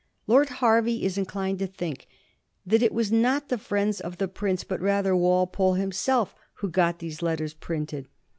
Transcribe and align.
Lord 0.25 0.49
Hervey 0.49 1.03
is 1.03 1.19
inclined 1.19 1.59
to 1.59 1.67
think 1.67 2.07
that 2.65 2.81
it 2.81 2.91
was 2.91 3.11
not 3.11 3.49
the 3.49 3.59
friends 3.59 4.01
of 4.01 4.17
the 4.17 4.27
prince, 4.27 4.63
but 4.63 4.81
rather 4.81 5.15
Walpole 5.15 5.75
himself, 5.75 6.33
who 6.55 6.71
got 6.71 6.97
these 6.97 7.21
letters 7.21 7.53
printed. 7.53 8.07